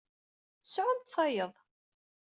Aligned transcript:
Sɛumt 0.73 1.09
tayeḍ. 1.13 1.53